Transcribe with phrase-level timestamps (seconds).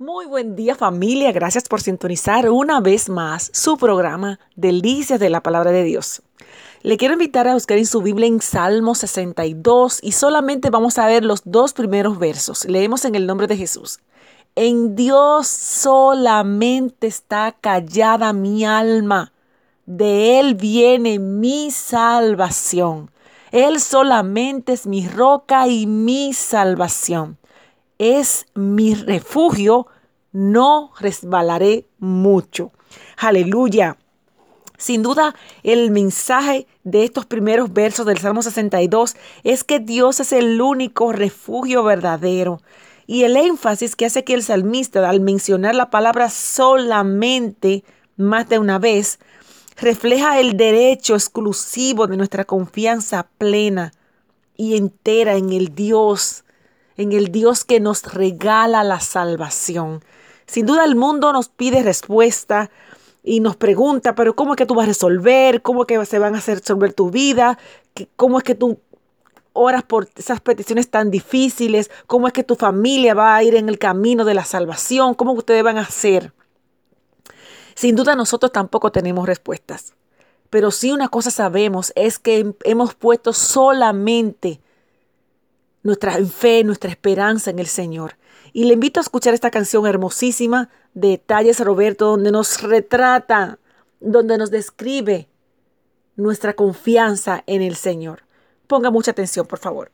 [0.00, 5.42] Muy buen día familia, gracias por sintonizar una vez más su programa Delicias de la
[5.42, 6.22] Palabra de Dios.
[6.82, 11.06] Le quiero invitar a buscar en su Biblia en Salmo 62 y solamente vamos a
[11.08, 12.64] ver los dos primeros versos.
[12.66, 13.98] Leemos en el nombre de Jesús.
[14.54, 19.32] En Dios solamente está callada mi alma,
[19.84, 23.10] de Él viene mi salvación.
[23.50, 27.36] Él solamente es mi roca y mi salvación
[27.98, 29.86] es mi refugio,
[30.32, 32.72] no resbalaré mucho.
[33.16, 33.96] Aleluya.
[34.76, 35.34] Sin duda,
[35.64, 41.12] el mensaje de estos primeros versos del Salmo 62 es que Dios es el único
[41.12, 42.60] refugio verdadero.
[43.08, 47.82] Y el énfasis que hace que el salmista, al mencionar la palabra solamente
[48.16, 49.18] más de una vez,
[49.80, 53.92] refleja el derecho exclusivo de nuestra confianza plena
[54.56, 56.44] y entera en el Dios
[56.98, 60.04] en el Dios que nos regala la salvación.
[60.46, 62.70] Sin duda el mundo nos pide respuesta
[63.22, 65.62] y nos pregunta, pero ¿cómo es que tú vas a resolver?
[65.62, 67.56] ¿Cómo es que se van a hacer resolver tu vida?
[68.16, 68.80] ¿Cómo es que tú
[69.52, 71.90] oras por esas peticiones tan difíciles?
[72.08, 75.14] ¿Cómo es que tu familia va a ir en el camino de la salvación?
[75.14, 76.32] ¿Cómo ustedes van a hacer?
[77.76, 79.94] Sin duda nosotros tampoco tenemos respuestas.
[80.50, 84.60] Pero sí una cosa sabemos es que hemos puesto solamente
[85.88, 88.16] nuestra fe, nuestra esperanza en el Señor.
[88.52, 93.58] Y le invito a escuchar esta canción hermosísima de Talles Roberto, donde nos retrata,
[93.98, 95.28] donde nos describe
[96.14, 98.24] nuestra confianza en el Señor.
[98.66, 99.90] Ponga mucha atención, por favor.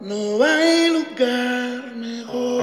[0.00, 2.62] No hay lugar mejor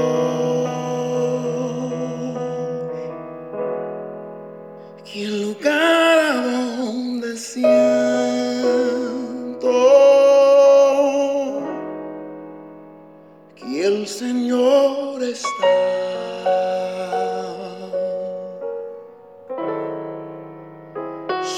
[5.03, 7.69] que el lugar donde siento
[13.55, 15.66] que el Señor está.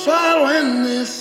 [0.04, 1.21] Solo en ese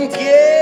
[0.00, 0.59] com que